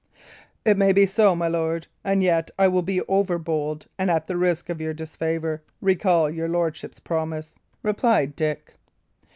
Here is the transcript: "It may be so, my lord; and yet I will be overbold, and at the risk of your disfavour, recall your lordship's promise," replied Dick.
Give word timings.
"It 0.65 0.77
may 0.77 0.93
be 0.93 1.05
so, 1.05 1.35
my 1.35 1.47
lord; 1.47 1.85
and 2.03 2.23
yet 2.23 2.49
I 2.57 2.67
will 2.67 2.81
be 2.81 3.01
overbold, 3.01 3.85
and 3.99 4.09
at 4.09 4.25
the 4.25 4.35
risk 4.35 4.67
of 4.67 4.81
your 4.81 4.95
disfavour, 4.95 5.61
recall 5.79 6.27
your 6.27 6.49
lordship's 6.49 6.99
promise," 6.99 7.59
replied 7.83 8.35
Dick. 8.35 8.73